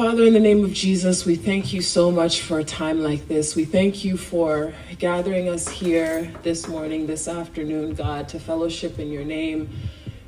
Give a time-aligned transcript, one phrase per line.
[0.00, 3.28] Father, in the name of Jesus, we thank you so much for a time like
[3.28, 3.54] this.
[3.54, 9.12] We thank you for gathering us here this morning, this afternoon, God, to fellowship in
[9.12, 9.68] your name,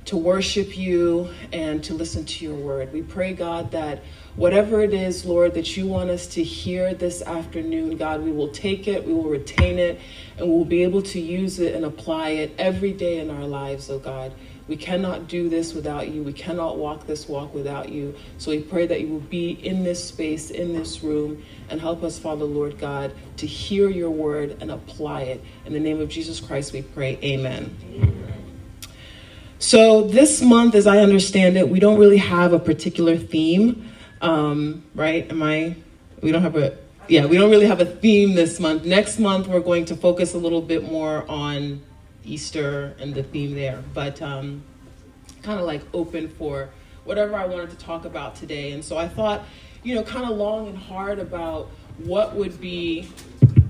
[0.05, 2.93] to worship you, and to listen to your word.
[2.93, 4.03] We pray, God, that
[4.37, 8.49] whatever it is, Lord, that you want us to hear this afternoon, God, we will
[8.49, 9.99] take it, we will retain it,
[10.37, 13.89] and we'll be able to use it and apply it every day in our lives,
[13.89, 14.35] oh God.
[14.73, 16.23] We cannot do this without you.
[16.23, 18.15] We cannot walk this walk without you.
[18.39, 22.03] So we pray that you will be in this space, in this room, and help
[22.03, 25.45] us, Father, Lord God, to hear your word and apply it.
[25.67, 27.19] In the name of Jesus Christ, we pray.
[27.23, 27.77] Amen.
[27.93, 28.33] Amen.
[29.59, 33.93] So this month, as I understand it, we don't really have a particular theme,
[34.23, 35.31] um, right?
[35.31, 35.77] Am I?
[36.23, 36.79] We don't have a.
[37.09, 38.87] Yeah, we don't really have a theme this month.
[38.87, 41.83] Next month, we're going to focus a little bit more on
[42.25, 44.63] Easter and the theme there, but um,
[45.43, 46.71] kind of like open for
[47.05, 48.73] whatever I wanted to talk about today.
[48.73, 49.43] And so I thought,
[49.83, 53.09] you know, kind of long and hard about what would be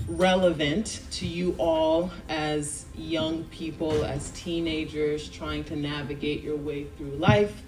[0.07, 7.11] relevant to you all as young people, as teenagers trying to navigate your way through
[7.11, 7.63] life.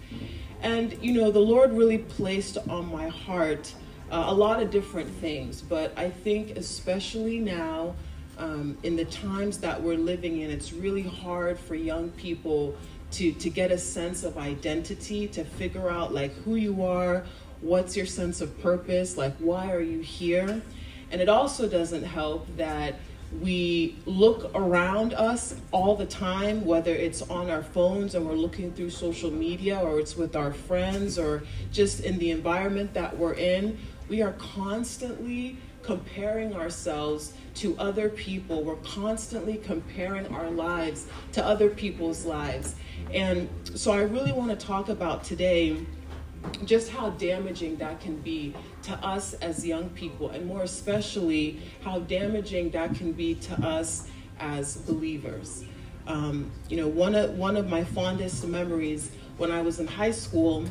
[0.61, 3.73] And, you know, the Lord really placed on my heart
[4.11, 7.95] uh, a lot of different things, but I think especially now
[8.38, 12.75] um, in the times that we're living in, it's really hard for young people
[13.11, 17.23] to, to get a sense of identity, to figure out like who you are,
[17.61, 20.61] what's your sense of purpose, like why are you here?
[21.11, 22.95] And it also doesn't help that
[23.41, 28.72] we look around us all the time, whether it's on our phones and we're looking
[28.73, 33.33] through social media or it's with our friends or just in the environment that we're
[33.33, 33.78] in.
[34.08, 38.64] We are constantly comparing ourselves to other people.
[38.64, 42.75] We're constantly comparing our lives to other people's lives.
[43.14, 45.86] And so I really want to talk about today
[46.63, 52.00] just how damaging that can be to us as young people, and more especially how
[52.00, 54.07] damaging that can be to us
[54.40, 55.63] as believers.
[56.07, 60.12] Um, you know, one of, one of my fondest memories when I was in high
[60.12, 60.66] school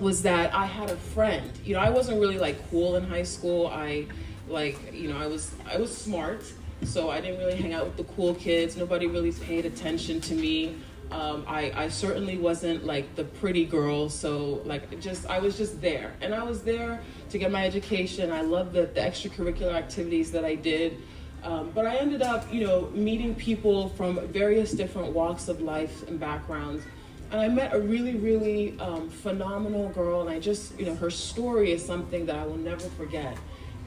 [0.00, 1.50] was that I had a friend.
[1.64, 3.66] You know, I wasn't really like cool in high school.
[3.66, 4.06] I
[4.48, 6.44] like, you know, I was I was smart,
[6.84, 8.76] so I didn't really hang out with the cool kids.
[8.76, 10.76] Nobody really paid attention to me.
[11.10, 15.80] Um, I, I certainly wasn't like the pretty girl, so like just I was just
[15.80, 18.30] there, and I was there to get my education.
[18.30, 20.98] I loved the, the extracurricular activities that I did,
[21.42, 26.06] um, but I ended up, you know, meeting people from various different walks of life
[26.08, 26.84] and backgrounds,
[27.30, 31.10] and I met a really, really um, phenomenal girl, and I just, you know, her
[31.10, 33.36] story is something that I will never forget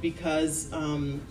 [0.02, 1.22] because um,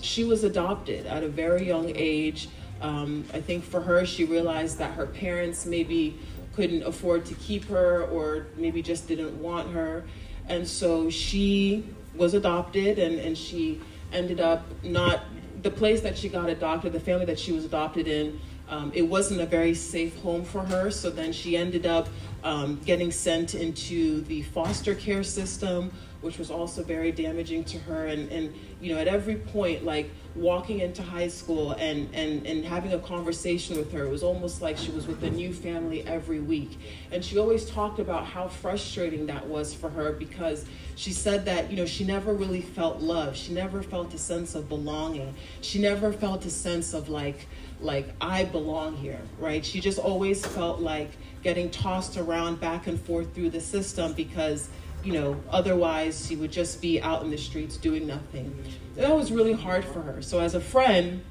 [0.00, 2.48] she was adopted at a very young age.
[2.80, 6.18] Um, I think for her, she realized that her parents maybe
[6.54, 10.04] couldn't afford to keep her or maybe just didn't want her.
[10.48, 13.80] And so she was adopted and, and she
[14.12, 15.24] ended up not,
[15.62, 19.02] the place that she got adopted, the family that she was adopted in, um, it
[19.02, 20.90] wasn't a very safe home for her.
[20.90, 22.08] So then she ended up
[22.44, 28.06] um, getting sent into the foster care system which was also very damaging to her.
[28.06, 32.64] And, and you know, at every point, like walking into high school and, and, and
[32.64, 36.06] having a conversation with her, it was almost like she was with a new family
[36.06, 36.78] every week.
[37.12, 40.64] And she always talked about how frustrating that was for her because
[40.96, 43.36] she said that, you know, she never really felt love.
[43.36, 45.34] She never felt a sense of belonging.
[45.60, 47.46] She never felt a sense of like,
[47.80, 49.64] like I belong here, right?
[49.64, 51.10] She just always felt like
[51.42, 54.68] getting tossed around back and forth through the system because
[55.08, 58.54] you know, otherwise she would just be out in the streets doing nothing.
[58.94, 60.20] That was really hard for her.
[60.20, 61.24] So as a friend,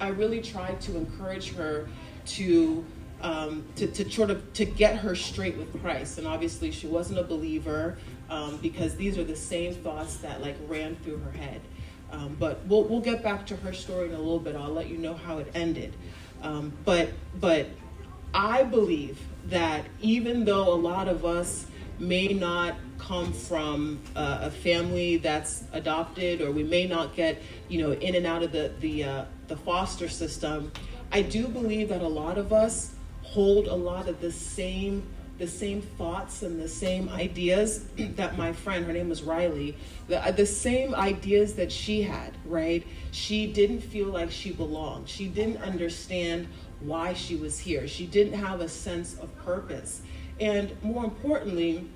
[0.00, 1.88] I really tried to encourage her
[2.34, 2.84] to
[3.22, 6.18] um, to, to sort of to get her straight with Christ.
[6.18, 7.96] And obviously she wasn't a believer
[8.28, 11.60] um, because these are the same thoughts that like ran through her head.
[12.10, 14.56] Um, but we'll, we'll get back to her story in a little bit.
[14.56, 15.94] I'll let you know how it ended.
[16.42, 17.68] Um, but but
[18.34, 21.66] I believe that even though a lot of us
[21.98, 27.80] may not come from uh, a family that's adopted, or we may not get, you
[27.82, 30.72] know, in and out of the the uh, the foster system.
[31.12, 35.02] I do believe that a lot of us hold a lot of the same
[35.38, 37.84] the same thoughts and the same ideas
[38.16, 39.76] that my friend, her name was Riley,
[40.08, 42.86] the, uh, the same ideas that she had, right?
[43.10, 45.08] She didn't feel like she belonged.
[45.08, 46.48] She didn't understand
[46.80, 47.86] why she was here.
[47.86, 50.02] She didn't have a sense of purpose.
[50.40, 51.88] And more importantly,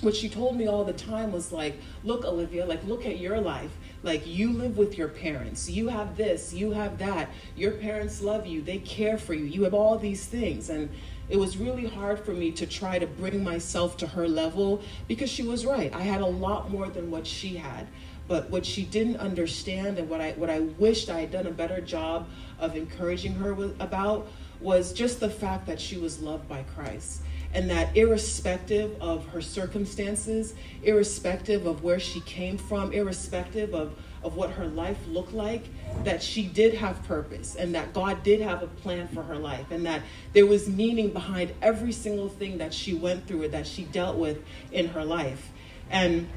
[0.00, 3.40] what she told me all the time was like, look, Olivia, like, look at your
[3.40, 3.70] life.
[4.02, 7.30] Like you live with your parents, you have this, you have that.
[7.56, 10.70] Your parents love you, they care for you, you have all these things.
[10.70, 10.88] And
[11.28, 15.28] it was really hard for me to try to bring myself to her level because
[15.28, 15.92] she was right.
[15.92, 17.88] I had a lot more than what she had.
[18.28, 21.50] But what she didn't understand and what I what I wished I had done a
[21.50, 22.28] better job
[22.60, 24.28] of encouraging her about
[24.60, 27.22] was just the fact that she was loved by Christ
[27.54, 34.36] and that irrespective of her circumstances, irrespective of where she came from, irrespective of, of
[34.36, 35.64] what her life looked like,
[36.04, 39.70] that she did have purpose and that God did have a plan for her life
[39.70, 40.02] and that
[40.34, 44.16] there was meaning behind every single thing that she went through or that she dealt
[44.16, 45.50] with in her life.
[45.90, 46.28] And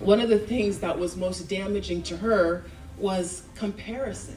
[0.00, 2.64] one of the things that was most damaging to her
[2.98, 4.36] was comparison,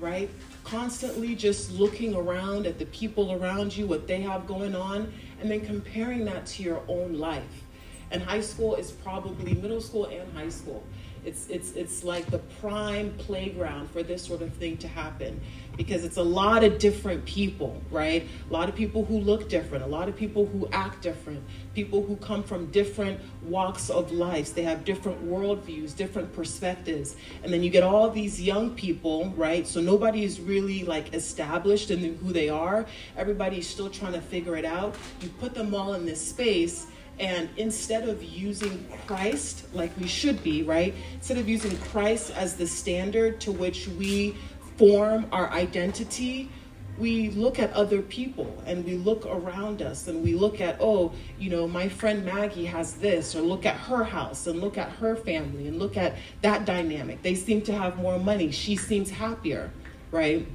[0.00, 0.28] right?
[0.64, 5.12] Constantly just looking around at the people around you, what they have going on,
[5.44, 7.64] and then comparing that to your own life.
[8.10, 10.82] And high school is probably middle school and high school.
[11.22, 15.38] It's, it's, it's like the prime playground for this sort of thing to happen
[15.76, 18.26] because it's a lot of different people, right?
[18.48, 21.42] A lot of people who look different, a lot of people who act different,
[21.74, 24.54] people who come from different walks of life.
[24.54, 27.16] They have different worldviews, different perspectives.
[27.42, 29.66] And then you get all these young people, right?
[29.66, 32.86] So nobody is really like established in who they are.
[33.16, 34.94] Everybody's still trying to figure it out.
[35.20, 36.86] You put them all in this space
[37.18, 40.94] and instead of using Christ like we should be, right?
[41.14, 44.34] Instead of using Christ as the standard to which we
[44.76, 46.50] form our identity,
[46.98, 51.12] we look at other people and we look around us and we look at, oh,
[51.38, 54.88] you know, my friend Maggie has this, or look at her house and look at
[54.90, 57.22] her family and look at that dynamic.
[57.22, 58.52] They seem to have more money.
[58.52, 59.72] She seems happier,
[60.12, 60.46] right?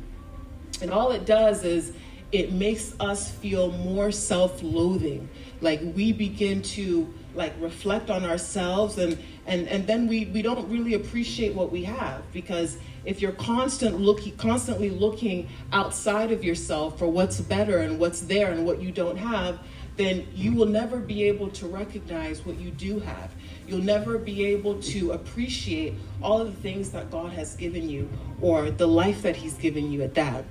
[0.81, 1.93] And all it does is
[2.31, 5.27] it makes us feel more self loathing
[5.61, 9.17] like we begin to like reflect on ourselves and
[9.49, 13.99] and and then we we don't really appreciate what we have because if you're constant
[13.99, 18.91] looking constantly looking outside of yourself for what's better and what's there and what you
[18.91, 19.59] don't have
[19.99, 23.33] then you will never be able to recognize what you do have.
[23.67, 25.93] You'll never be able to appreciate
[26.23, 28.09] all of the things that God has given you
[28.39, 30.45] or the life that he's given you at that.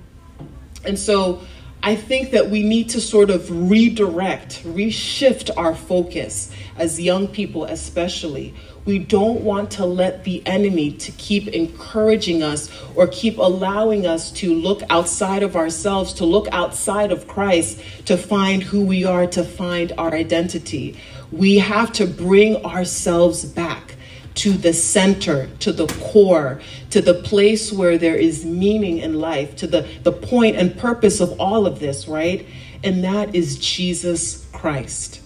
[0.85, 1.41] And so
[1.81, 7.63] I think that we need to sort of redirect, reshift our focus as young people,
[7.63, 8.53] especially.
[8.83, 14.31] We don't want to let the enemy to keep encouraging us or keep allowing us
[14.33, 19.27] to look outside of ourselves, to look outside of Christ, to find who we are,
[19.27, 20.97] to find our identity.
[21.31, 23.95] We have to bring ourselves back
[24.39, 29.53] to the center, to the core, to the place where there is meaning in life,
[29.57, 32.47] to the, the point and purpose of all of this, right?
[32.81, 35.19] And that is Jesus Christ.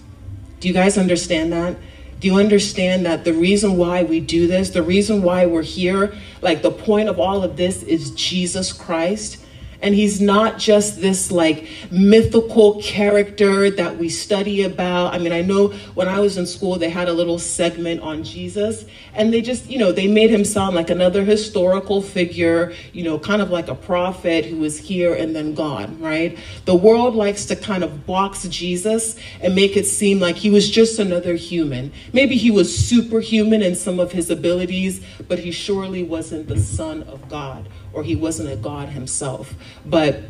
[0.59, 1.77] Do you guys understand that?
[2.19, 6.15] Do you understand that the reason why we do this, the reason why we're here,
[6.41, 9.42] like the point of all of this is Jesus Christ?
[9.83, 15.13] And he's not just this like mythical character that we study about.
[15.13, 18.23] I mean, I know when I was in school, they had a little segment on
[18.23, 23.03] Jesus, and they just, you know, they made him sound like another historical figure, you
[23.03, 26.39] know, kind of like a prophet who was here and then gone, right?
[26.63, 30.71] The world likes to kind of box Jesus and make it seem like he was
[30.71, 31.91] just another human.
[32.13, 37.03] Maybe he was superhuman in some of his abilities, but he surely wasn't the Son
[37.03, 39.53] of God or he wasn't a God himself.
[39.85, 40.21] But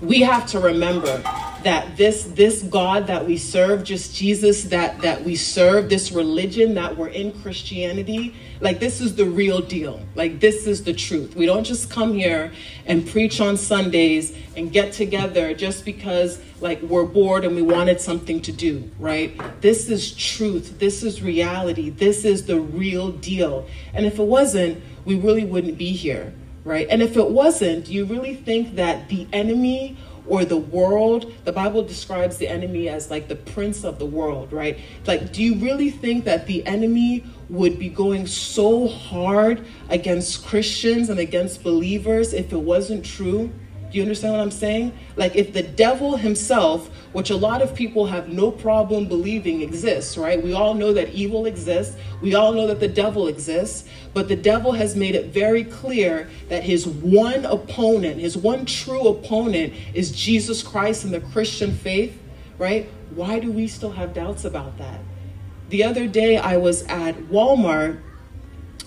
[0.00, 1.22] we have to remember
[1.64, 6.74] that this this God that we serve, just Jesus that that we serve, this religion
[6.74, 10.00] that we're in Christianity, like this is the real deal.
[10.14, 11.34] Like this is the truth.
[11.34, 12.52] We don't just come here
[12.86, 18.00] and preach on Sundays and get together just because like we're bored and we wanted
[18.00, 19.36] something to do, right?
[19.60, 20.78] This is truth.
[20.78, 21.90] This is reality.
[21.90, 23.66] This is the real deal.
[23.94, 26.32] And if it wasn't, we really wouldn't be here
[26.68, 26.86] right?
[26.90, 29.96] And if it wasn't, do you really think that the enemy
[30.26, 34.52] or the world, the Bible describes the enemy as like the prince of the world,
[34.52, 34.78] right?
[35.06, 41.08] Like, do you really think that the enemy would be going so hard against Christians
[41.08, 43.50] and against believers if it wasn't true?
[43.90, 44.92] Do you understand what I'm saying?
[45.16, 50.18] Like, if the devil himself, which a lot of people have no problem believing exists,
[50.18, 50.42] right?
[50.42, 51.96] We all know that evil exists.
[52.20, 53.88] We all know that the devil exists.
[54.12, 59.08] But the devil has made it very clear that his one opponent, his one true
[59.08, 62.20] opponent, is Jesus Christ and the Christian faith,
[62.58, 62.90] right?
[63.14, 65.00] Why do we still have doubts about that?
[65.70, 68.00] The other day, I was at Walmart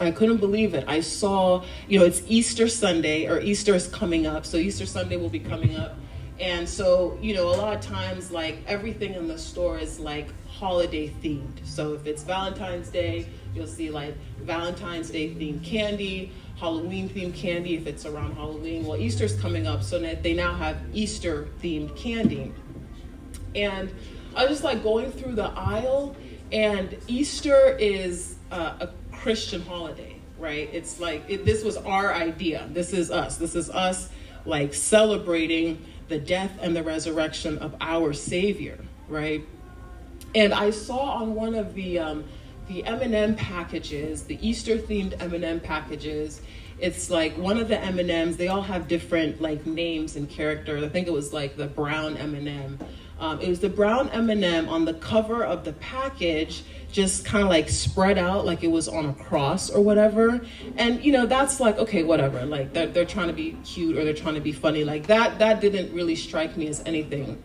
[0.01, 0.83] I couldn't believe it.
[0.87, 4.47] I saw, you know, it's Easter Sunday or Easter is coming up.
[4.47, 5.95] So Easter Sunday will be coming up.
[6.39, 10.27] And so, you know, a lot of times, like everything in the store is like
[10.47, 11.63] holiday themed.
[11.63, 17.75] So if it's Valentine's Day, you'll see like Valentine's Day themed candy, Halloween themed candy
[17.75, 18.87] if it's around Halloween.
[18.87, 22.51] Well, Easter's coming up, so they now have Easter themed candy.
[23.53, 23.93] And
[24.35, 26.15] I was just like going through the aisle,
[26.51, 28.89] and Easter is uh, a
[29.21, 30.69] Christian holiday, right?
[30.73, 32.67] It's like it, this was our idea.
[32.71, 33.37] This is us.
[33.37, 34.09] This is us
[34.45, 39.43] like celebrating the death and the resurrection of our Savior, right?
[40.33, 42.23] And I saw on one of the um,
[42.67, 46.41] the M&M packages, the Easter themed M&M packages.
[46.79, 48.37] It's like one of the M&Ms.
[48.37, 50.81] They all have different like names and characters.
[50.83, 52.79] I think it was like the brown M&M.
[53.19, 57.49] Um, it was the brown M&M on the cover of the package, just kind of
[57.49, 60.41] like spread out like it was on a cross or whatever.
[60.77, 62.45] And you know, that's like okay, whatever.
[62.45, 64.83] Like they're, they're trying to be cute or they're trying to be funny.
[64.83, 67.41] Like that that didn't really strike me as anything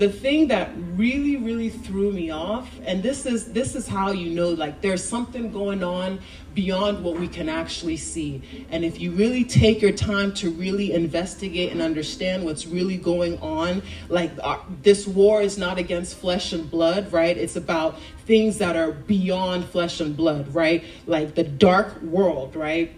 [0.00, 4.30] the thing that really really threw me off and this is this is how you
[4.30, 6.18] know like there's something going on
[6.54, 10.92] beyond what we can actually see and if you really take your time to really
[10.92, 16.16] investigate and understand what's really going on like our, uh, this war is not against
[16.16, 17.98] flesh and blood right it's about
[18.30, 20.84] things that are beyond flesh and blood right?
[21.08, 22.96] Like the dark world right?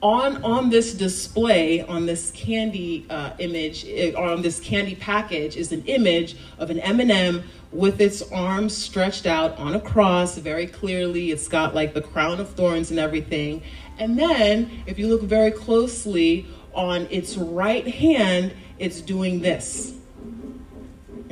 [0.00, 5.70] On on this display on this candy uh, image eh, on this candy package is
[5.70, 11.30] an image of an m&m with its arms stretched out on a cross very clearly.
[11.30, 13.62] It's got like the crown of thorns and everything.
[13.98, 19.92] And then if you look very closely on its right hand it's doing this.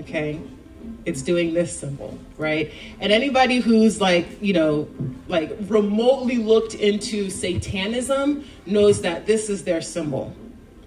[0.00, 0.42] Okay
[1.06, 2.72] it's doing this symbol, right?
[3.00, 4.88] And anybody who's like, you know,
[5.28, 10.34] like remotely looked into Satanism knows that this is their symbol.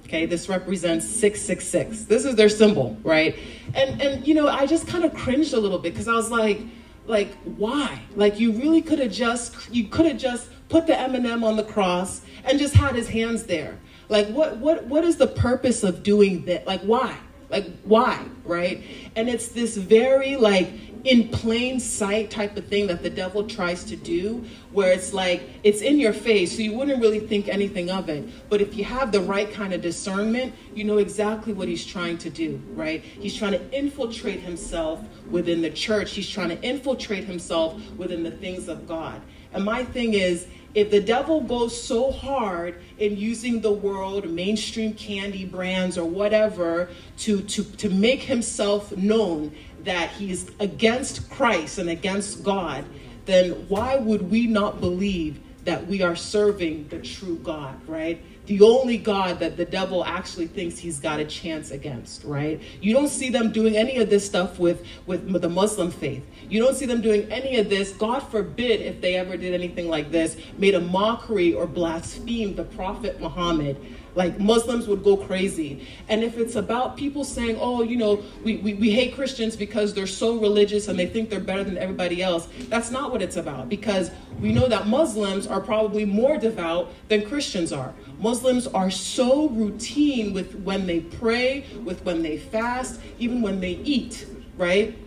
[0.05, 2.05] Okay, this represents 666.
[2.05, 3.37] This is their symbol, right?
[3.75, 6.31] And and you know, I just kind of cringed a little bit because I was
[6.31, 6.61] like,
[7.05, 8.01] like, why?
[8.15, 11.63] Like you really could have just you could have just put the M&M on the
[11.63, 13.77] cross and just had his hands there.
[14.09, 16.65] Like what what what is the purpose of doing that?
[16.65, 17.17] Like why?
[17.49, 18.25] Like, why?
[18.43, 18.83] Right?
[19.15, 20.69] And it's this very, like,
[21.03, 25.41] in plain sight type of thing that the devil tries to do, where it's like,
[25.63, 28.27] it's in your face, so you wouldn't really think anything of it.
[28.49, 32.17] But if you have the right kind of discernment, you know exactly what he's trying
[32.19, 33.01] to do, right?
[33.01, 34.99] He's trying to infiltrate himself
[35.29, 39.21] within the church, he's trying to infiltrate himself within the things of God.
[39.53, 44.93] And my thing is, if the devil goes so hard in using the world, mainstream
[44.93, 49.55] candy brands or whatever, to, to, to make himself known
[49.85, 52.85] that he's against Christ and against God,
[53.25, 58.23] then why would we not believe that we are serving the true God, right?
[58.47, 62.61] The only God that the devil actually thinks he's got a chance against, right?
[62.81, 66.25] You don't see them doing any of this stuff with, with the Muslim faith.
[66.49, 67.91] You don't see them doing any of this.
[67.91, 72.63] God forbid if they ever did anything like this, made a mockery or blasphemed the
[72.63, 73.77] Prophet Muhammad
[74.17, 75.87] like Muslims would go crazy.
[76.09, 79.93] And if it's about people saying, oh, you know, we, we, we hate Christians because
[79.93, 83.37] they're so religious and they think they're better than everybody else, that's not what it's
[83.37, 84.09] about because
[84.41, 87.93] we know that Muslims are probably more devout than Christians are.
[88.19, 93.73] Muslims are so routine with when they pray, with when they fast, even when they
[93.83, 94.25] eat,
[94.57, 94.97] right?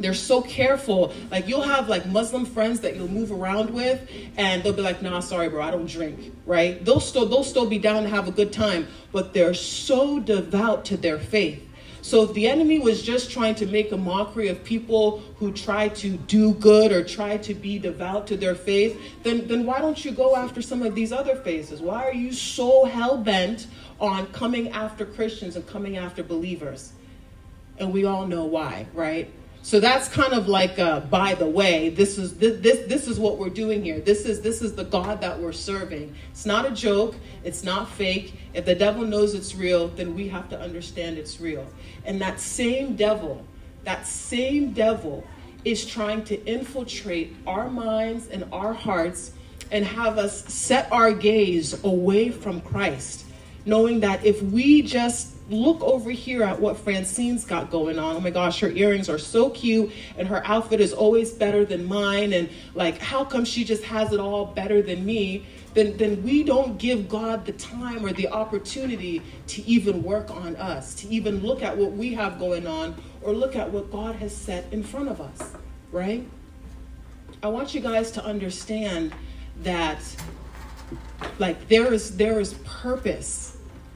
[0.00, 1.12] They're so careful.
[1.30, 5.02] Like you'll have like Muslim friends that you'll move around with, and they'll be like,
[5.02, 6.84] "Nah, sorry, bro, I don't drink." Right?
[6.84, 10.84] They'll still they'll still be down to have a good time, but they're so devout
[10.86, 11.64] to their faith.
[12.00, 15.88] So if the enemy was just trying to make a mockery of people who try
[15.88, 20.02] to do good or try to be devout to their faith, then then why don't
[20.04, 21.80] you go after some of these other faces?
[21.80, 23.66] Why are you so hell bent
[24.00, 26.92] on coming after Christians and coming after believers?
[27.78, 29.30] And we all know why, right?
[29.68, 33.20] So that's kind of like a, by the way, this is this, this this is
[33.20, 34.00] what we're doing here.
[34.00, 36.14] This is this is the God that we're serving.
[36.30, 38.32] It's not a joke, it's not fake.
[38.54, 41.66] If the devil knows it's real, then we have to understand it's real.
[42.06, 43.44] And that same devil,
[43.84, 45.22] that same devil
[45.66, 49.32] is trying to infiltrate our minds and our hearts
[49.70, 53.26] and have us set our gaze away from Christ,
[53.66, 58.16] knowing that if we just look over here at what Francine's got going on.
[58.16, 61.86] Oh my gosh, her earrings are so cute and her outfit is always better than
[61.86, 62.32] mine.
[62.32, 65.46] And like, how come she just has it all better than me?
[65.74, 70.56] Then, then we don't give God the time or the opportunity to even work on
[70.56, 74.16] us, to even look at what we have going on or look at what God
[74.16, 75.52] has set in front of us,
[75.92, 76.26] right?
[77.42, 79.14] I want you guys to understand
[79.62, 80.00] that
[81.38, 83.47] like there is there is purpose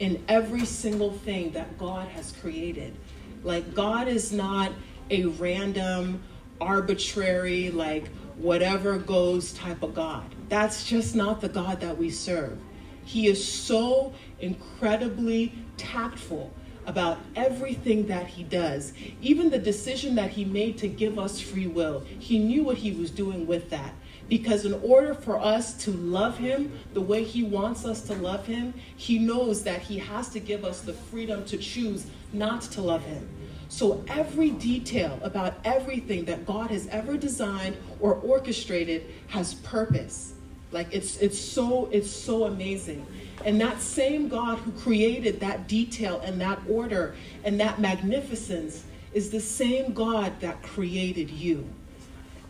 [0.03, 2.93] in every single thing that God has created.
[3.41, 4.73] Like, God is not
[5.09, 6.21] a random,
[6.59, 10.25] arbitrary, like, whatever goes type of God.
[10.49, 12.59] That's just not the God that we serve.
[13.05, 16.51] He is so incredibly tactful
[16.85, 18.91] about everything that he does.
[19.21, 22.91] Even the decision that he made to give us free will, he knew what he
[22.91, 23.93] was doing with that.
[24.33, 28.47] Because in order for us to love him the way he wants us to love
[28.47, 32.81] him, he knows that he has to give us the freedom to choose not to
[32.81, 33.29] love him.
[33.69, 40.33] So every detail about everything that God has ever designed or orchestrated has purpose.
[40.71, 43.05] Like it's it's so it's so amazing.
[43.45, 47.13] And that same God who created that detail and that order
[47.43, 51.69] and that magnificence is the same God that created you.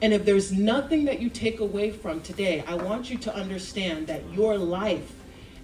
[0.04, 4.08] And if there's nothing that you take away from today, I want you to understand
[4.08, 5.14] that your life,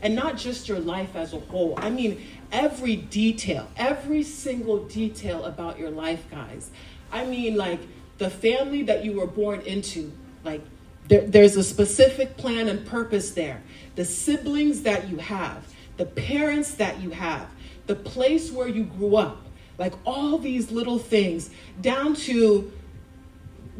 [0.02, 5.44] and not just your life as a whole, I mean, every detail, every single detail
[5.44, 6.72] about your life, guys.
[7.12, 7.82] I mean, like
[8.18, 10.14] the family that you were born into,
[10.46, 10.62] like
[11.10, 13.62] there, there's a specific plan and purpose there.
[13.96, 15.68] The siblings that you have,
[15.98, 17.50] the parents that you have,
[17.88, 19.42] the place where you grew up,
[19.78, 21.50] like all these little things,
[21.82, 22.72] down to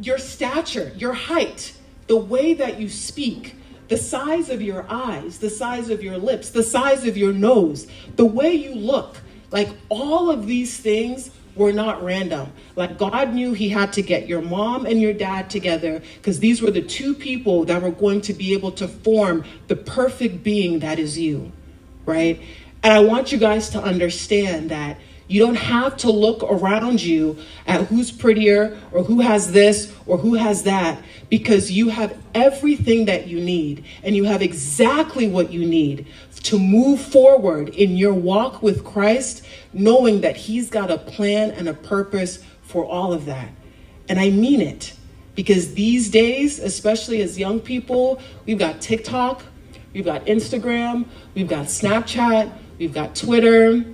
[0.00, 1.74] your stature, your height,
[2.06, 3.54] the way that you speak,
[3.88, 7.86] the size of your eyes, the size of your lips, the size of your nose,
[8.16, 9.18] the way you look,
[9.50, 12.52] like all of these things were not random.
[12.76, 16.62] Like God knew He had to get your mom and your dad together because these
[16.62, 20.78] were the two people that were going to be able to form the perfect being
[20.80, 21.50] that is you,
[22.06, 22.40] right?
[22.82, 24.96] And I want you guys to understand that
[25.30, 30.18] you don't have to look around you at who's prettier or who has this or
[30.18, 35.52] who has that because you have everything that you need and you have exactly what
[35.52, 36.08] you need
[36.42, 41.68] to move forward in your walk with Christ, knowing that He's got a plan and
[41.68, 43.50] a purpose for all of that.
[44.08, 44.94] And I mean it
[45.36, 49.44] because these days, especially as young people, we've got TikTok,
[49.92, 53.84] we've got Instagram, we've got Snapchat, we've got Twitter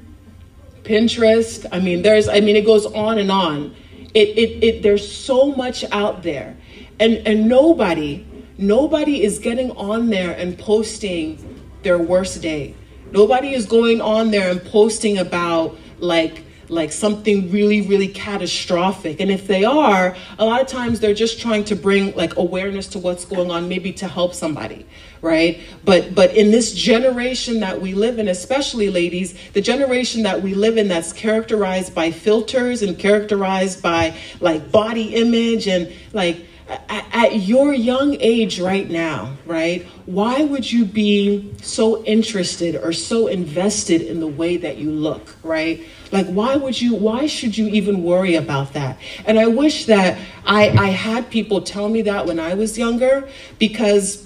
[0.86, 1.66] Pinterest.
[1.72, 3.74] I mean, there's, I mean, it goes on and on.
[4.14, 6.56] It, it, it, there's so much out there.
[6.98, 11.42] And, and nobody, nobody is getting on there and posting
[11.82, 12.74] their worst day.
[13.12, 19.30] Nobody is going on there and posting about like like something really really catastrophic and
[19.30, 22.98] if they are a lot of times they're just trying to bring like awareness to
[22.98, 24.84] what's going on maybe to help somebody
[25.26, 30.40] right but but in this generation that we live in especially ladies the generation that
[30.40, 36.46] we live in that's characterized by filters and characterized by like body image and like
[36.68, 39.84] at your young age right now, right?
[40.06, 45.36] Why would you be so interested or so invested in the way that you look,
[45.44, 45.84] right?
[46.10, 48.98] Like, why would you, why should you even worry about that?
[49.26, 53.28] And I wish that I, I had people tell me that when I was younger
[53.58, 54.25] because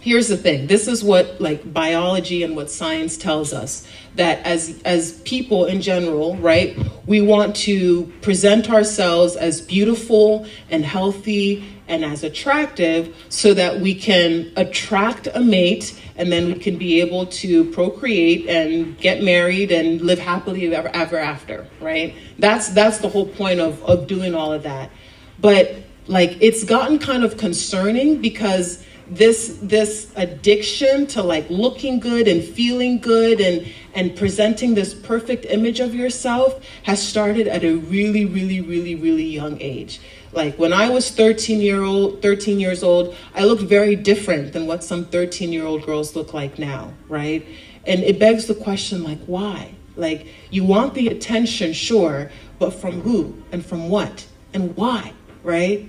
[0.00, 0.66] here's the thing.
[0.66, 3.86] This is what like biology and what science tells us
[4.16, 10.84] that as as people in general right we want to present ourselves as beautiful and
[10.84, 16.76] healthy and as attractive so that we can attract a mate and then we can
[16.76, 22.14] be able to procreate and get married and live happily ever, ever after right?
[22.38, 24.90] That's that's the whole point of of doing all of that.
[25.38, 32.28] But like it's gotten kind of concerning because this this addiction to like looking good
[32.28, 37.74] and feeling good and and presenting this perfect image of yourself has started at a
[37.74, 40.00] really really really really young age.
[40.32, 44.68] Like when i was 13 year old 13 years old i looked very different than
[44.68, 47.44] what some 13 year old girls look like now right?
[47.86, 49.74] And it begs the question like why?
[49.96, 55.88] Like you want the attention sure but from who and from what and why right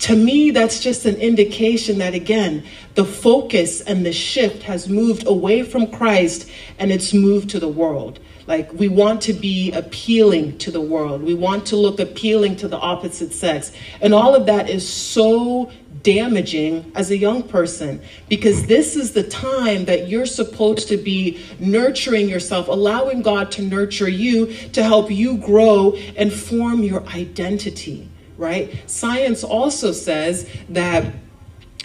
[0.00, 5.26] to me, that's just an indication that, again, the focus and the shift has moved
[5.26, 8.18] away from Christ and it's moved to the world.
[8.46, 12.68] Like, we want to be appealing to the world, we want to look appealing to
[12.68, 13.72] the opposite sex.
[14.00, 15.70] And all of that is so
[16.02, 21.38] damaging as a young person because this is the time that you're supposed to be
[21.58, 28.09] nurturing yourself, allowing God to nurture you to help you grow and form your identity
[28.40, 28.82] right?
[28.90, 31.12] Science also says that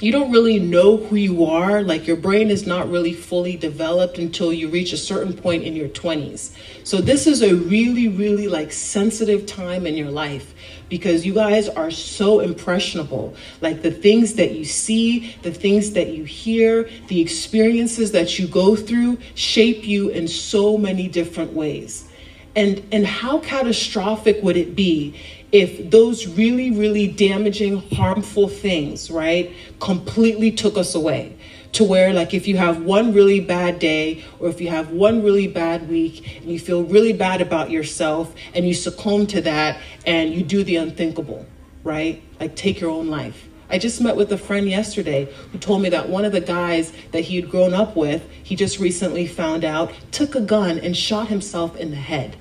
[0.02, 1.82] you don't really know who you are.
[1.82, 5.76] Like your brain is not really fully developed until you reach a certain point in
[5.76, 6.54] your 20s.
[6.84, 10.54] So this is a really, really like sensitive time in your life
[10.90, 13.36] because you guys are so impressionable.
[13.62, 18.48] Like the things that you see, the things that you hear, the experiences that you
[18.48, 22.10] go through shape you in so many different ways.
[22.56, 25.16] And and how catastrophic would it be
[25.56, 31.38] if those really, really damaging, harmful things, right, completely took us away.
[31.72, 35.24] To where, like, if you have one really bad day or if you have one
[35.24, 39.80] really bad week and you feel really bad about yourself and you succumb to that
[40.06, 41.46] and you do the unthinkable,
[41.86, 42.22] right?
[42.38, 43.48] Like, take your own life.
[43.70, 46.92] I just met with a friend yesterday who told me that one of the guys
[47.12, 50.96] that he had grown up with, he just recently found out, took a gun and
[50.96, 52.36] shot himself in the head,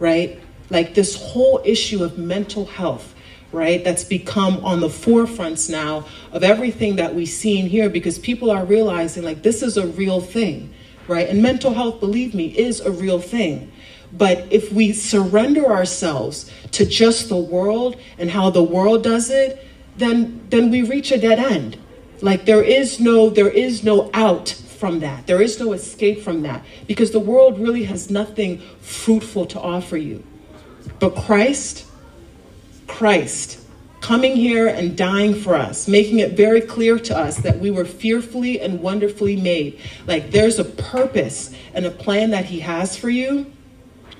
[0.00, 0.40] right?
[0.70, 3.14] Like this whole issue of mental health
[3.52, 8.18] right that's become on the forefronts now of everything that we see in here because
[8.18, 10.72] people are realizing like this is a real thing
[11.10, 11.28] right?
[11.28, 13.72] And mental health believe me is a real thing.
[14.12, 19.66] But if we surrender ourselves to just the world and how the world does it
[19.96, 21.76] then then we reach a dead end.
[22.22, 25.26] Like there is no there is no out from that.
[25.26, 29.96] There is no escape from that because the world really has nothing fruitful to offer
[29.96, 30.22] you
[30.98, 31.86] but Christ,
[32.86, 33.60] Christ,
[34.00, 37.84] coming here and dying for us, making it very clear to us that we were
[37.84, 39.78] fearfully and wonderfully made.
[40.06, 43.52] Like there's a purpose and a plan that He has for you.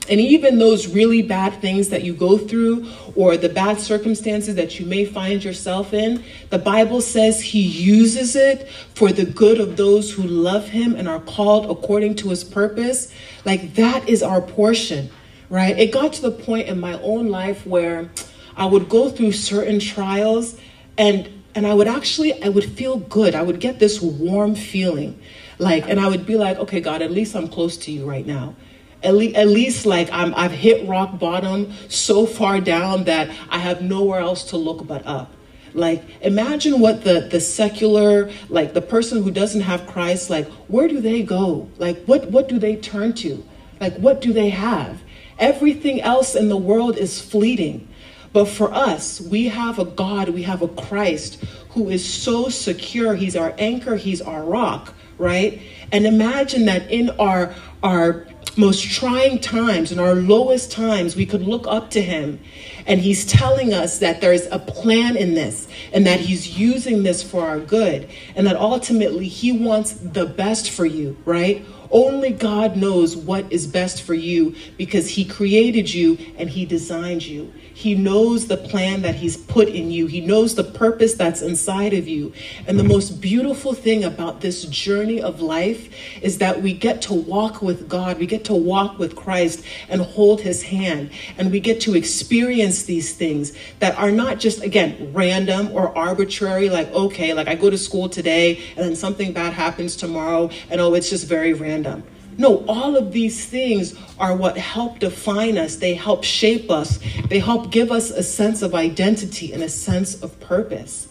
[0.08, 4.80] And even those really bad things that you go through or the bad circumstances that
[4.80, 9.76] you may find yourself in, the Bible says He uses it for the good of
[9.76, 13.12] those who love Him and are called according to His purpose.
[13.44, 15.10] Like that is our portion
[15.50, 15.78] right?
[15.78, 18.08] It got to the point in my own life where
[18.56, 20.58] I would go through certain trials
[20.96, 23.34] and and I would actually I would feel good.
[23.34, 25.20] I would get this warm feeling.
[25.58, 28.26] Like and I would be like, "Okay, God, at least I'm close to you right
[28.26, 28.54] now."
[29.02, 33.58] At, le- at least like I'm I've hit rock bottom so far down that I
[33.58, 35.32] have nowhere else to look but up.
[35.74, 40.86] Like imagine what the the secular like the person who doesn't have Christ like where
[40.88, 41.68] do they go?
[41.78, 43.44] Like what what do they turn to?
[43.80, 45.02] Like what do they have?
[45.40, 47.88] Everything else in the world is fleeting.
[48.32, 53.14] But for us, we have a God, we have a Christ who is so secure.
[53.14, 55.60] He's our anchor, He's our rock, right?
[55.90, 58.26] And imagine that in our, our
[58.56, 62.40] most trying times, in our lowest times, we could look up to Him
[62.86, 67.22] and He's telling us that there's a plan in this and that He's using this
[67.22, 71.64] for our good and that ultimately He wants the best for you, right?
[71.90, 77.26] Only God knows what is best for you because He created you and He designed
[77.26, 77.52] you.
[77.74, 81.92] He knows the plan that He's put in you, He knows the purpose that's inside
[81.92, 82.32] of you.
[82.66, 87.14] And the most beautiful thing about this journey of life is that we get to
[87.14, 91.58] walk with God, we get to walk with Christ and hold His hand, and we
[91.58, 97.34] get to experience these things that are not just, again, random or arbitrary, like, okay,
[97.34, 101.10] like I go to school today and then something bad happens tomorrow, and oh, it's
[101.10, 102.04] just very random random.
[102.38, 105.76] No, all of these things are what help define us.
[105.76, 106.98] They help shape us.
[107.28, 111.08] They help give us a sense of identity and a sense of purpose.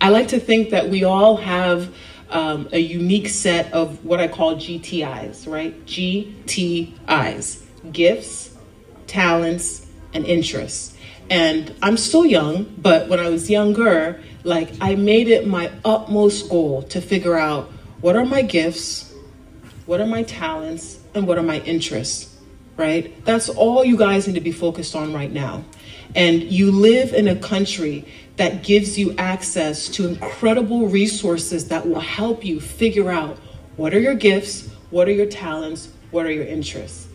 [0.00, 1.94] I like to think that we all have
[2.30, 5.86] um, a unique set of what I call GTIs, right?
[5.86, 7.62] GTIs
[7.92, 8.56] gifts,
[9.06, 10.96] talents, and interests.
[11.30, 16.50] And I'm still young, but when I was younger, like I made it my utmost
[16.50, 19.12] goal to figure out what are my gifts?
[19.86, 21.00] What are my talents?
[21.14, 22.36] And what are my interests?
[22.76, 23.24] Right?
[23.24, 25.64] That's all you guys need to be focused on right now.
[26.14, 32.00] And you live in a country that gives you access to incredible resources that will
[32.00, 33.36] help you figure out
[33.76, 37.06] what are your gifts, what are your talents, what are your interests.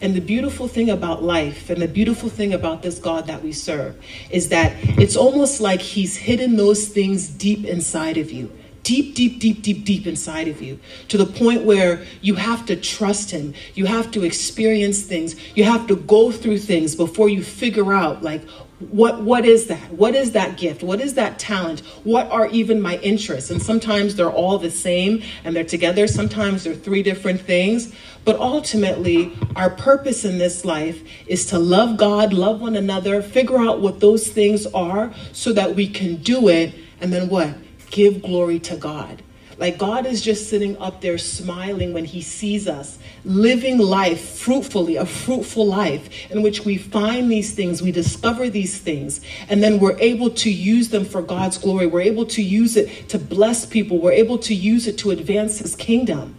[0.00, 3.52] And the beautiful thing about life and the beautiful thing about this God that we
[3.52, 3.94] serve
[4.30, 8.50] is that it's almost like He's hidden those things deep inside of you
[8.82, 12.76] deep, deep, deep, deep, deep inside of you to the point where you have to
[12.76, 13.54] trust Him.
[13.74, 15.36] You have to experience things.
[15.56, 18.42] You have to go through things before you figure out, like,
[18.90, 19.92] what what is that?
[19.92, 20.82] What is that gift?
[20.82, 21.80] What is that talent?
[22.04, 23.50] What are even my interests?
[23.50, 26.06] And sometimes they're all the same and they're together.
[26.06, 27.94] Sometimes they're three different things.
[28.24, 33.58] But ultimately our purpose in this life is to love god love one another figure
[33.58, 36.74] out what those things are so that we can do it.
[37.00, 37.54] And then what
[37.92, 39.22] give glory to God.
[39.58, 44.96] Like God is just sitting up there smiling when he sees us living life fruitfully,
[44.96, 49.78] a fruitful life in which we find these things, we discover these things, and then
[49.78, 51.86] we're able to use them for God's glory.
[51.86, 53.98] We're able to use it to bless people.
[53.98, 56.34] We're able to use it to advance his kingdom.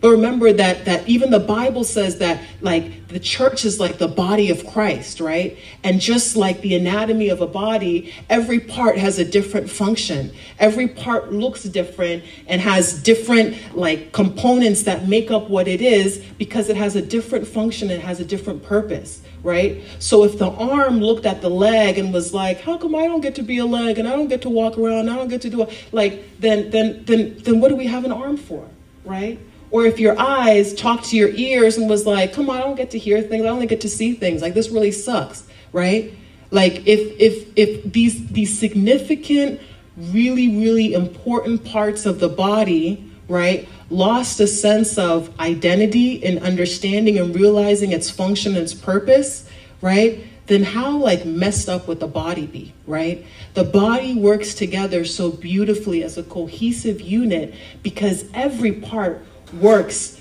[0.00, 4.08] But remember that that even the Bible says that like the church is like the
[4.08, 5.58] body of Christ, right?
[5.84, 10.32] And just like the anatomy of a body, every part has a different function.
[10.58, 16.18] Every part looks different and has different like components that make up what it is
[16.38, 19.82] because it has a different function and has a different purpose, right?
[19.98, 23.20] So if the arm looked at the leg and was like, "How come I don't
[23.20, 25.42] get to be a leg and I don't get to walk around, I don't get
[25.42, 28.66] to do it?" like then then then then what do we have an arm for,
[29.04, 29.38] right?
[29.70, 32.76] Or if your eyes talked to your ears and was like, come on, I don't
[32.76, 34.42] get to hear things, I only get to see things.
[34.42, 36.12] Like this really sucks, right?
[36.50, 39.60] Like if if if these these significant,
[39.96, 47.18] really, really important parts of the body, right, lost a sense of identity and understanding
[47.18, 49.48] and realizing its function and its purpose,
[49.80, 50.24] right?
[50.46, 53.24] Then how like messed up would the body be, right?
[53.54, 57.54] The body works together so beautifully as a cohesive unit
[57.84, 60.20] because every part works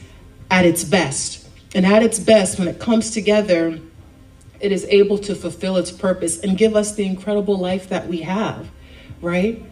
[0.49, 1.47] at its best.
[1.75, 3.79] And at its best, when it comes together,
[4.59, 8.21] it is able to fulfill its purpose and give us the incredible life that we
[8.21, 8.69] have,
[9.21, 9.63] right?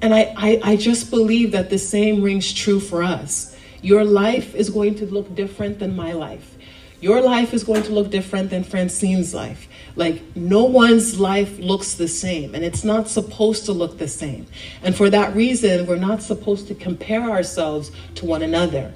[0.00, 3.56] And I, I, I just believe that the same rings true for us.
[3.82, 6.56] Your life is going to look different than my life.
[7.00, 9.68] Your life is going to look different than Francine's life.
[9.96, 14.46] Like, no one's life looks the same, and it's not supposed to look the same.
[14.82, 18.92] And for that reason, we're not supposed to compare ourselves to one another.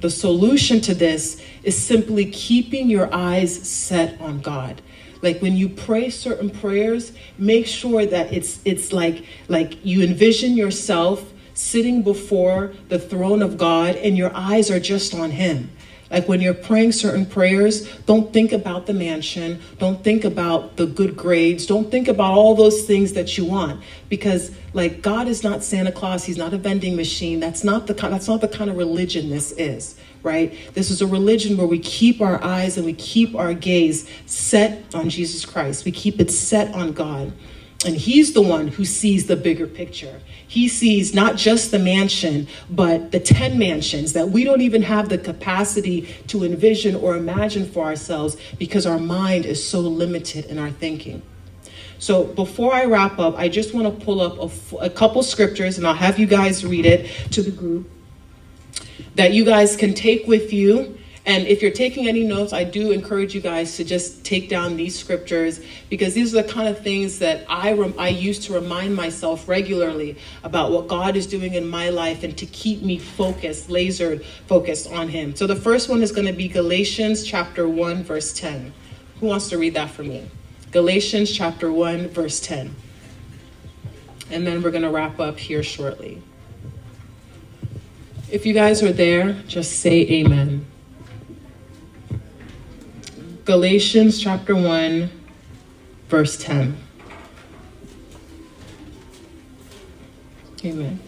[0.00, 4.82] The solution to this is simply keeping your eyes set on God.
[5.22, 10.54] Like when you pray certain prayers, make sure that it's it's like like you envision
[10.54, 15.70] yourself sitting before the throne of God and your eyes are just on him.
[16.14, 20.86] Like when you're praying certain prayers, don't think about the mansion, don't think about the
[20.86, 25.42] good grades, don't think about all those things that you want because like God is
[25.42, 27.40] not Santa Claus, he's not a vending machine.
[27.40, 30.56] That's not the that's not the kind of religion this is, right?
[30.74, 34.94] This is a religion where we keep our eyes and we keep our gaze set
[34.94, 35.84] on Jesus Christ.
[35.84, 37.32] We keep it set on God.
[37.84, 40.20] And he's the one who sees the bigger picture.
[40.46, 45.08] He sees not just the mansion, but the 10 mansions that we don't even have
[45.08, 50.58] the capacity to envision or imagine for ourselves because our mind is so limited in
[50.58, 51.22] our thinking.
[51.98, 55.78] So before I wrap up, I just want to pull up a, a couple scriptures
[55.78, 57.90] and I'll have you guys read it to the group
[59.14, 62.90] that you guys can take with you and if you're taking any notes, I do
[62.90, 66.80] encourage you guys to just take down these scriptures because these are the kind of
[66.80, 71.54] things that I, rem- I use to remind myself regularly about what God is doing
[71.54, 75.34] in my life and to keep me focused, lasered focused on Him.
[75.34, 78.74] So the first one is going to be Galatians chapter 1, verse 10.
[79.20, 80.28] Who wants to read that for me?
[80.72, 82.76] Galatians chapter 1, verse 10.
[84.30, 86.22] And then we're going to wrap up here shortly.
[88.30, 90.66] If you guys are there, just say amen.
[93.44, 95.10] Galatians chapter 1,
[96.08, 96.78] verse 10.
[100.64, 100.98] Amen.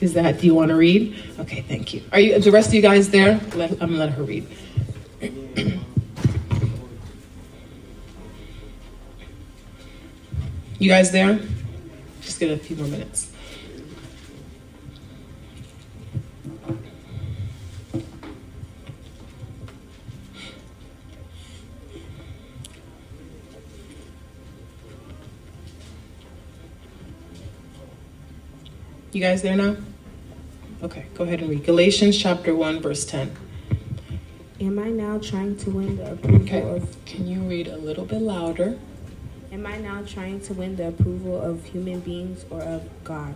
[0.00, 1.16] Is that, do you want to read?
[1.38, 2.02] Okay, thank you.
[2.12, 3.40] Are you, the rest of you guys there?
[3.54, 4.46] Let, I'm going to let her read.
[10.78, 11.40] you guys there?
[12.20, 13.32] Just get a few more minutes.
[29.16, 29.76] You guys there now?
[30.82, 31.64] Okay, go ahead and read.
[31.64, 33.34] Galatians chapter 1, verse 10.
[34.60, 36.60] Am I now trying to win the approval Okay.
[36.60, 38.78] of Can you read a little bit louder?
[39.50, 43.34] Am I now trying to win the approval of human beings or of God?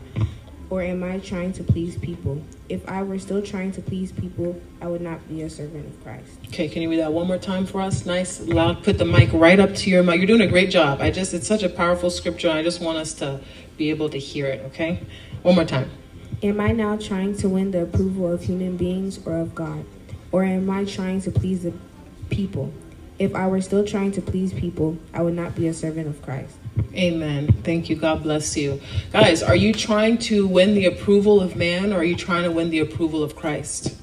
[0.68, 2.44] Or am I trying to please people?
[2.68, 6.04] If I were still trying to please people, I would not be a servant of
[6.04, 6.40] Christ.
[6.48, 8.04] Okay, can you read that one more time for us?
[8.04, 8.84] Nice, loud.
[8.84, 10.16] Put the mic right up to your mouth.
[10.16, 11.00] You're doing a great job.
[11.00, 12.50] I just, it's such a powerful scripture.
[12.50, 13.40] I just want us to
[13.78, 15.00] be able to hear it, okay?
[15.42, 15.90] One more time.
[16.42, 19.84] Am I now trying to win the approval of human beings or of God?
[20.32, 21.72] Or am I trying to please the
[22.30, 22.72] people?
[23.18, 26.22] If I were still trying to please people, I would not be a servant of
[26.22, 26.56] Christ.
[26.94, 27.52] Amen.
[27.62, 27.96] Thank you.
[27.96, 28.80] God bless you.
[29.12, 32.50] Guys, are you trying to win the approval of man or are you trying to
[32.50, 33.96] win the approval of Christ?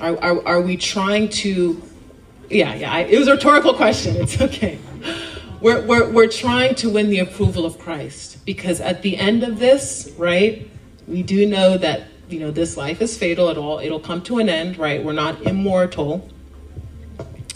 [0.00, 1.80] Are, are, are we trying to.
[2.48, 2.92] Yeah, yeah.
[2.92, 4.16] I, it was a rhetorical question.
[4.16, 4.78] It's okay.
[5.60, 9.58] We're, we're, we're trying to win the approval of Christ because at the end of
[9.58, 10.70] this, right,
[11.10, 13.80] We do know that, you know, this life is fatal at all.
[13.80, 15.02] It'll come to an end, right?
[15.02, 16.28] We're not immortal.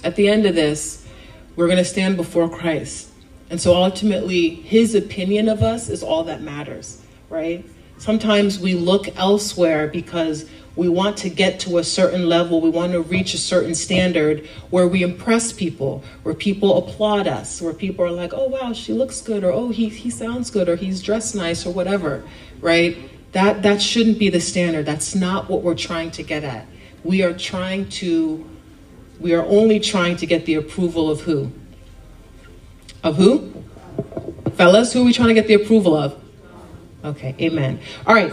[0.03, 1.07] At the end of this,
[1.55, 3.11] we're going to stand before Christ.
[3.51, 7.65] And so ultimately, his opinion of us is all that matters, right?
[7.99, 12.93] Sometimes we look elsewhere because we want to get to a certain level, we want
[12.93, 18.05] to reach a certain standard where we impress people, where people applaud us, where people
[18.05, 21.01] are like, oh wow, she looks good, or oh he, he sounds good, or he's
[21.01, 22.25] dressed nice, or whatever,
[22.61, 22.97] right?
[23.33, 24.87] That that shouldn't be the standard.
[24.87, 26.67] That's not what we're trying to get at.
[27.05, 28.49] We are trying to
[29.21, 31.53] we are only trying to get the approval of who?
[33.03, 33.53] Of who?
[34.55, 36.21] Fellas, who are we trying to get the approval of?
[37.05, 37.81] Okay, amen.
[38.07, 38.33] All right.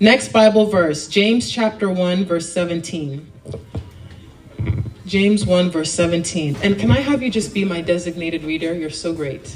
[0.00, 3.32] Next Bible verse, James chapter 1, verse 17.
[5.06, 6.56] James 1, verse 17.
[6.62, 8.72] And can I have you just be my designated reader?
[8.74, 9.46] You're so great.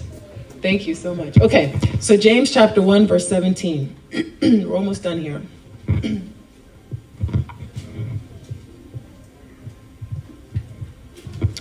[0.61, 1.41] Thank you so much.
[1.41, 3.97] Okay, so James chapter 1, verse 17.
[4.43, 5.43] We're almost done here.
[5.87, 6.33] when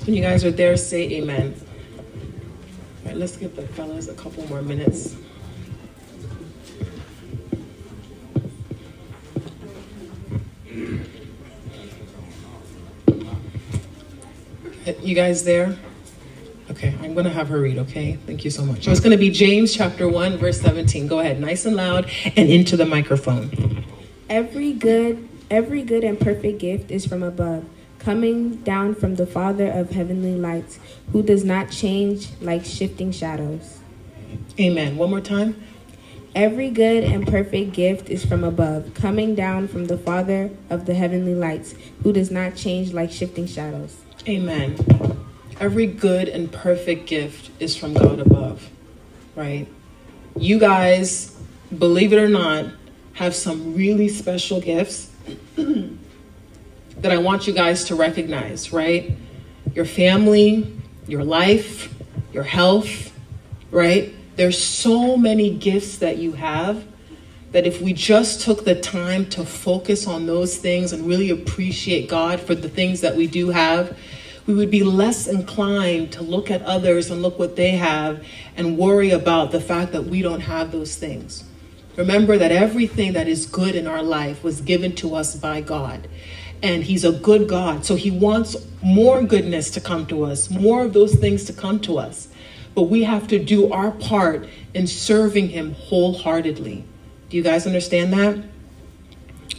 [0.05, 1.53] you guys are there, say amen.
[3.03, 5.15] All right, let's give the fellas a couple more minutes.
[15.01, 15.77] You guys there?
[16.69, 18.17] Okay, I'm going to have her read, okay?
[18.25, 18.85] Thank you so much.
[18.85, 21.07] So it's going to be James chapter 1, verse 17.
[21.07, 23.83] Go ahead, nice and loud and into the microphone.
[24.29, 27.65] Every good every good and perfect gift is from above,
[27.99, 30.79] coming down from the Father of heavenly lights,
[31.11, 33.79] who does not change like shifting shadows.
[34.57, 34.95] Amen.
[34.95, 35.61] One more time.
[36.33, 40.93] Every good and perfect gift is from above, coming down from the Father of the
[40.93, 43.97] heavenly lights, who does not change like shifting shadows.
[44.27, 44.75] Amen.
[45.59, 48.69] Every good and perfect gift is from God above,
[49.35, 49.67] right?
[50.35, 51.35] You guys,
[51.75, 52.65] believe it or not,
[53.13, 55.09] have some really special gifts
[55.55, 59.11] that I want you guys to recognize, right?
[59.73, 60.71] Your family,
[61.07, 61.91] your life,
[62.31, 63.11] your health,
[63.71, 64.13] right?
[64.35, 66.85] There's so many gifts that you have
[67.51, 72.09] that if we just took the time to focus on those things and really appreciate
[72.09, 73.97] God for the things that we do have,
[74.47, 78.77] we would be less inclined to look at others and look what they have and
[78.77, 81.43] worry about the fact that we don't have those things.
[81.97, 86.07] Remember that everything that is good in our life was given to us by God.
[86.63, 87.85] And He's a good God.
[87.85, 91.79] So He wants more goodness to come to us, more of those things to come
[91.81, 92.29] to us.
[92.73, 96.85] But we have to do our part in serving Him wholeheartedly.
[97.31, 98.35] Do you guys understand that?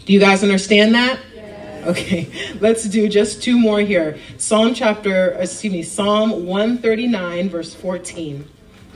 [0.05, 1.19] Do you guys understand that?
[1.35, 1.87] Yes.
[1.87, 4.19] Okay, let's do just two more here.
[4.37, 8.47] Psalm chapter, uh, excuse me, Psalm 139, verse 14.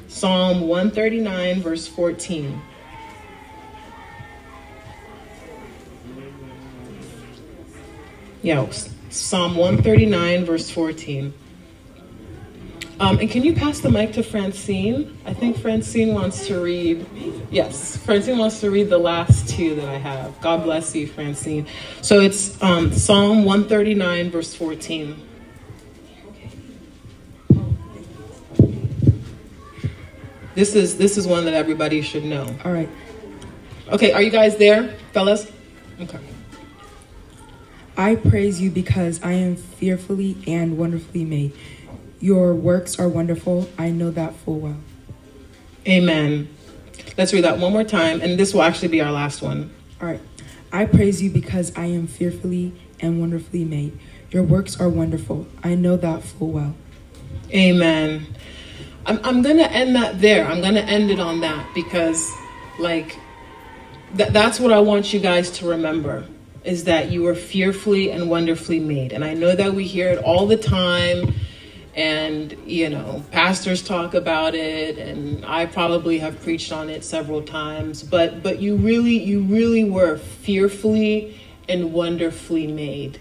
[0.08, 2.60] Psalm 139, verse 14.
[8.42, 8.68] Yeah,
[9.08, 11.32] Psalm 139, verse 14.
[12.98, 15.18] Um, and can you pass the mic to Francine?
[15.26, 17.04] I think Francine wants to read.
[17.50, 20.40] Yes, Francine wants to read the last two that I have.
[20.40, 21.66] God bless you, Francine.
[22.00, 25.26] So it's um, Psalm 139, verse 14.
[30.54, 32.46] This is this is one that everybody should know.
[32.64, 32.88] All right.
[33.88, 35.52] Okay, are you guys there, fellas?
[36.00, 36.18] Okay.
[37.98, 41.52] I praise you because I am fearfully and wonderfully made.
[42.26, 43.68] Your works are wonderful.
[43.78, 44.78] I know that full well.
[45.86, 46.48] Amen.
[47.16, 49.72] Let's read that one more time, and this will actually be our last one.
[50.02, 50.20] All right.
[50.72, 53.96] I praise you because I am fearfully and wonderfully made.
[54.32, 55.46] Your works are wonderful.
[55.62, 56.74] I know that full well.
[57.54, 58.26] Amen.
[59.06, 60.48] I'm, I'm going to end that there.
[60.48, 62.28] I'm going to end it on that because,
[62.80, 63.16] like,
[64.16, 66.26] th- that's what I want you guys to remember
[66.64, 69.12] is that you are fearfully and wonderfully made.
[69.12, 71.32] And I know that we hear it all the time
[71.96, 77.42] and you know pastors talk about it and i probably have preached on it several
[77.42, 81.34] times but but you really you really were fearfully
[81.68, 83.20] and wonderfully made.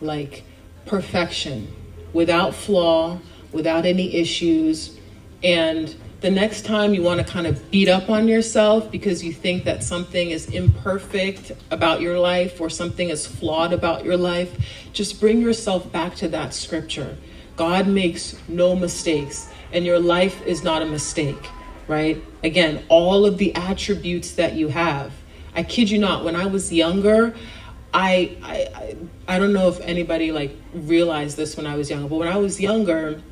[0.00, 0.44] Like
[0.84, 1.72] perfection
[2.12, 3.18] without flaw
[3.52, 4.98] without any issues.
[5.42, 9.32] And the next time you want to kind of beat up on yourself because you
[9.32, 14.56] think that something is imperfect about your life or something is flawed about your life
[14.92, 17.16] just bring yourself back to that scripture
[17.56, 21.50] God makes no mistakes, and your life is not a mistake,
[21.88, 22.22] right?
[22.44, 25.12] Again, all of the attributes that you have.
[25.54, 27.34] I kid you not, when I was younger,
[27.94, 32.16] I, I I don't know if anybody like realized this when I was younger, but
[32.16, 33.22] when I was younger,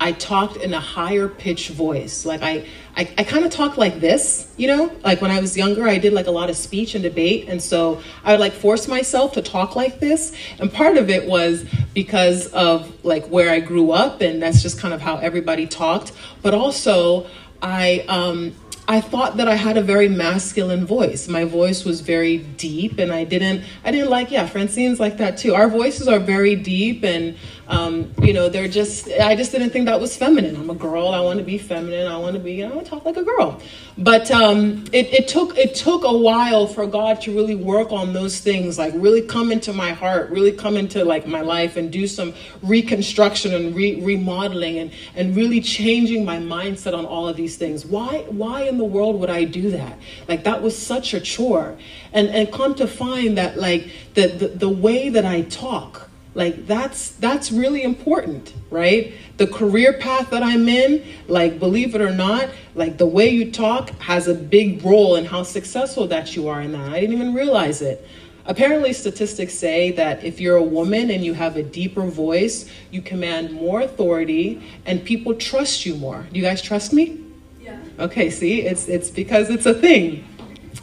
[0.00, 2.24] I talked in a higher pitch voice.
[2.24, 5.56] Like I, I, I kind of talked like this, you know, like when I was
[5.56, 7.48] younger, I did like a lot of speech and debate.
[7.48, 10.34] And so I would like force myself to talk like this.
[10.60, 14.20] And part of it was because of like where I grew up.
[14.20, 16.12] And that's just kind of how everybody talked.
[16.42, 17.26] But also
[17.60, 18.54] I, um,
[18.90, 21.28] I thought that I had a very masculine voice.
[21.28, 23.62] My voice was very deep, and I didn't.
[23.84, 24.30] I didn't like.
[24.30, 25.54] Yeah, Francine's like that too.
[25.54, 27.36] Our voices are very deep, and
[27.68, 30.56] um, you know, they're just, I just didn't think that was feminine.
[30.56, 31.08] I'm a girl.
[31.08, 32.06] I want to be feminine.
[32.06, 33.60] I want to be, you know, I want to talk like a girl.
[34.00, 38.12] But um, it, it took, it took a while for God to really work on
[38.12, 41.90] those things, like really come into my heart, really come into like my life and
[41.90, 42.32] do some
[42.62, 47.84] reconstruction and re- remodeling and, and really changing my mindset on all of these things.
[47.84, 49.98] Why, why in the world would I do that?
[50.28, 51.76] Like that was such a chore.
[52.12, 56.66] And, and come to find that like the, the, the way that I talk, like
[56.66, 59.14] that's that's really important right?
[59.36, 63.50] The career path that i'm in like believe it or not like the way you
[63.50, 66.90] talk has a big role in how successful that you are in that.
[66.92, 68.06] I didn't even realize it.
[68.46, 73.02] Apparently statistics say that if you're a woman and you have a deeper voice you
[73.02, 76.26] command more authority and people trust you more.
[76.32, 77.20] Do you guys trust me?
[77.60, 77.78] Yeah.
[77.98, 80.24] Okay see it's it's because it's a thing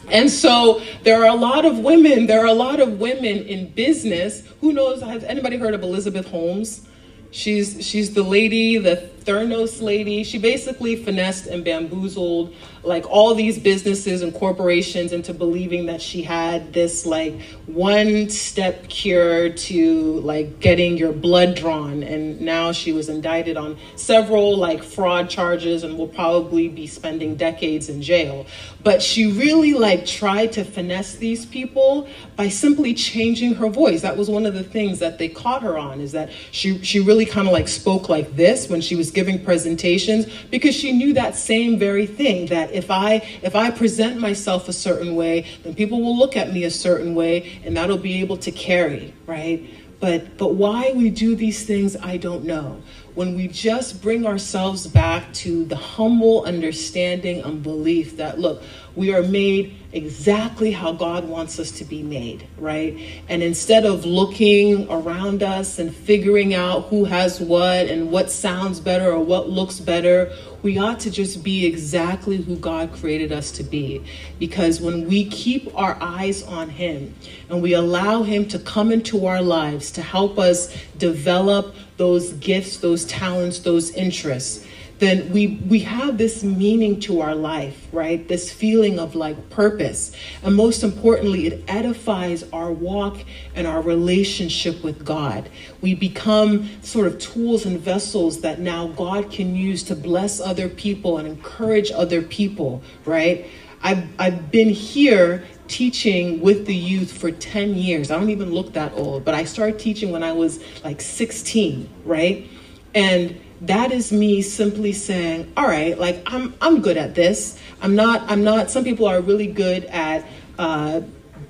[0.08, 3.70] and so there are a lot of women, there are a lot of women in
[3.70, 4.42] business.
[4.60, 5.02] Who knows?
[5.02, 6.86] Has anybody heard of Elizabeth Holmes?
[7.30, 10.22] She's she's the lady, the Theranos lady.
[10.22, 12.54] She basically finessed and bamboozled
[12.84, 18.88] like all these businesses and corporations into believing that she had this like one step
[18.88, 22.04] cure to like getting your blood drawn.
[22.04, 27.34] And now she was indicted on several like fraud charges and will probably be spending
[27.34, 28.46] decades in jail.
[28.84, 34.02] But she really like tried to finesse these people by simply changing her voice.
[34.02, 37.00] That was one of the things that they caught her on is that she she
[37.00, 41.14] really kind of like spoke like this when she was giving presentations because she knew
[41.14, 45.74] that same very thing that if I if I present myself a certain way, then
[45.74, 49.68] people will look at me a certain way and that'll be able to carry, right?
[49.98, 52.82] But but why we do these things, I don't know.
[53.14, 58.62] When we just bring ourselves back to the humble understanding and belief that look,
[58.96, 62.98] we are made exactly how God wants us to be made, right?
[63.28, 68.80] And instead of looking around us and figuring out who has what and what sounds
[68.80, 70.32] better or what looks better,
[70.62, 74.02] we ought to just be exactly who God created us to be.
[74.38, 77.14] Because when we keep our eyes on Him
[77.48, 82.78] and we allow Him to come into our lives to help us develop those gifts,
[82.78, 84.65] those talents, those interests,
[84.98, 88.26] then we we have this meaning to our life, right?
[88.26, 90.12] This feeling of like purpose.
[90.42, 93.18] And most importantly, it edifies our walk
[93.54, 95.50] and our relationship with God.
[95.82, 100.68] We become sort of tools and vessels that now God can use to bless other
[100.68, 103.46] people and encourage other people, right?
[103.82, 108.10] I've, I've been here teaching with the youth for 10 years.
[108.10, 111.88] I don't even look that old, but I started teaching when I was like 16,
[112.04, 112.48] right?
[112.94, 117.58] And that is me simply saying, all right, like I'm I'm good at this.
[117.80, 120.26] I'm not I'm not some people are really good at
[120.58, 121.00] uh,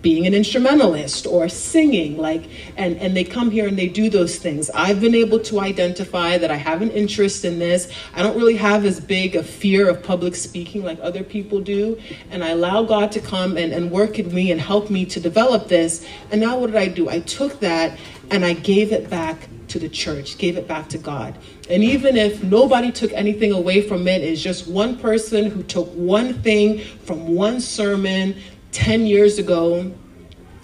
[0.03, 4.37] being an instrumentalist or singing like and and they come here and they do those
[4.37, 4.71] things.
[4.71, 7.91] I've been able to identify that i have an interest in this.
[8.15, 12.01] I don't really have as big a fear of public speaking like other people do.
[12.31, 15.19] And i allow god to come and, and work in me and help me to
[15.19, 16.07] develop this.
[16.31, 17.09] And now what did i do?
[17.09, 17.99] I took that
[18.31, 21.37] and i gave it back to the church, gave it back to God.
[21.69, 25.89] And even if nobody took anything away from it, it's just one person who took
[25.93, 28.37] one thing from one sermon
[28.73, 29.93] 10 years ago,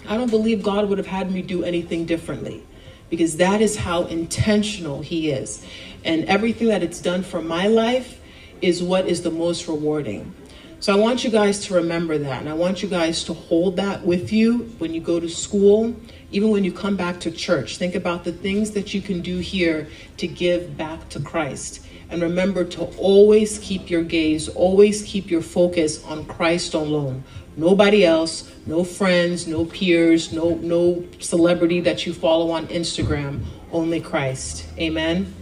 [0.07, 2.63] I don't believe God would have had me do anything differently
[3.09, 5.65] because that is how intentional He is.
[6.03, 8.19] And everything that it's done for my life
[8.61, 10.33] is what is the most rewarding.
[10.79, 12.41] So I want you guys to remember that.
[12.41, 15.95] And I want you guys to hold that with you when you go to school,
[16.33, 17.77] even when you come back to church.
[17.77, 21.85] Think about the things that you can do here to give back to Christ.
[22.09, 27.23] And remember to always keep your gaze, always keep your focus on Christ alone.
[27.55, 34.01] Nobody else, no friends, no peers, no no celebrity that you follow on Instagram, only
[34.01, 34.65] Christ.
[34.79, 35.33] Amen.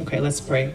[0.00, 0.74] Okay, let's pray.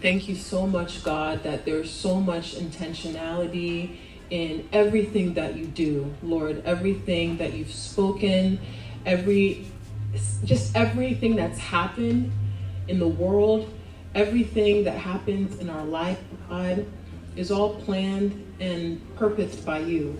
[0.00, 3.96] Thank you so much, God, that there's so much intentionality
[4.30, 8.60] in everything that you do, Lord, everything that you've spoken,
[9.04, 9.66] every
[10.44, 12.32] just everything that's happened
[12.88, 13.72] in the world,
[14.14, 16.86] everything that happens in our life, God.
[17.36, 20.18] is all planned and purposed by you.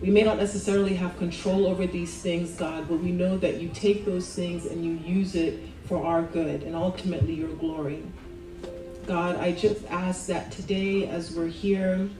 [0.00, 3.68] We may not necessarily have control over these things, God, but we know that you
[3.70, 5.58] take those things and you use it
[5.88, 8.02] for our good and ultimately your glory.
[9.06, 12.10] God, I just ask that today, as we're here,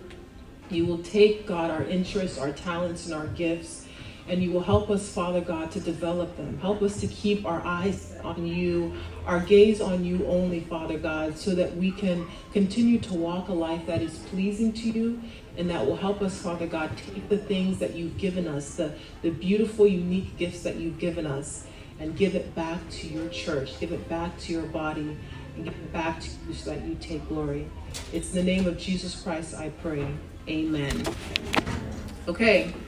[0.70, 3.86] you will take, God, our interests, our talents, and our gifts,
[4.26, 6.58] and you will help us, Father God, to develop them.
[6.60, 8.94] Help us to keep our eyes on you,
[9.26, 13.52] our gaze on you only, Father God, so that we can continue to walk a
[13.52, 15.20] life that is pleasing to you
[15.56, 18.92] and that will help us, Father God, take the things that you've given us, the,
[19.22, 21.66] the beautiful, unique gifts that you've given us,
[22.00, 25.16] and give it back to your church, give it back to your body,
[25.56, 27.68] and give it back to you so that you take glory.
[28.12, 30.06] It's in the name of Jesus Christ I pray.
[30.48, 31.02] Amen.
[32.26, 32.72] Okay.